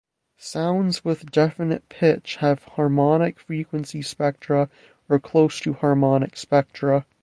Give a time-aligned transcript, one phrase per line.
[0.39, 4.67] Sounds with definite pitch have harmonic frequency spectra
[5.07, 7.05] or close to harmonic spectra.